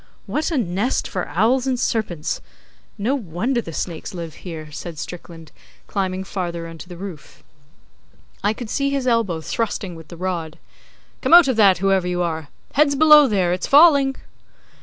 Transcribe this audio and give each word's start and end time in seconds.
'What 0.25 0.49
a 0.49 0.57
nest 0.57 1.07
for 1.07 1.27
owls 1.27 1.67
and 1.67 1.79
serpents! 1.79 2.41
No 2.97 3.13
wonder 3.13 3.61
the 3.61 3.71
snakes 3.71 4.15
live 4.15 4.33
here,' 4.41 4.71
said 4.71 4.97
Strickland, 4.97 5.51
climbing 5.85 6.23
farther 6.23 6.65
into 6.65 6.89
the 6.89 6.97
roof. 6.97 7.43
I 8.43 8.51
could 8.53 8.71
see 8.71 8.89
his 8.89 9.05
elbow 9.05 9.41
thrusting 9.41 9.93
with 9.93 10.07
the 10.07 10.17
rod. 10.17 10.57
'Come 11.21 11.35
out 11.35 11.47
of 11.47 11.55
that, 11.57 11.77
whoever 11.77 12.07
you 12.07 12.23
are! 12.23 12.47
Heads 12.73 12.95
below 12.95 13.27
there! 13.27 13.53
It's 13.53 13.67
falling. 13.67 14.15